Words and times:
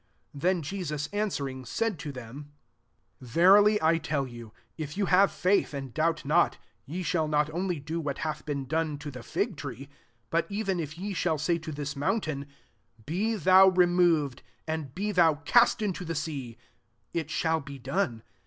21 0.31 0.41
Then 0.55 0.61
Je 0.63 0.83
sus 0.83 1.07
anaweringi 1.09 1.67
said 1.67 1.99
to 1.99 2.09
Hky&E^ 2.11 2.15
MATTHEW 2.15 2.39
XXI. 2.41 2.43
ST 2.43 2.49
"Verily 3.35 3.81
I 3.83 3.97
tell 3.99 4.25
you, 4.25 4.51
if 4.75 4.97
ye 4.97 5.05
have 5.05 5.31
faith, 5.31 5.75
and 5.75 5.93
doubt 5.93 6.25
not, 6.25 6.57
ye 6.87 7.03
shall 7.03 7.27
not 7.27 7.51
only 7.51 7.79
do 7.79 7.99
what 8.01 8.17
hath 8.17 8.43
been 8.43 8.65
done 8.65 8.97
to 8.97 9.11
the 9.11 9.21
fig 9.21 9.57
tree, 9.57 9.89
but 10.31 10.47
even 10.49 10.79
if 10.79 10.97
ye 10.97 11.13
shdl 11.13 11.39
say 11.39 11.59
to 11.59 11.71
this 11.71 11.95
mountain, 11.95 12.47
* 12.77 13.05
Be 13.05 13.35
thou 13.35 13.69
removed^ 13.69 14.39
and 14.67 14.95
be 14.95 15.11
thou 15.11 15.43
east 15.55 15.83
into 15.83 16.03
the 16.03 16.15
sea,' 16.15 16.57
it 17.13 17.29
shall 17.29 17.59
be 17.59 17.77
done. 17.77 18.23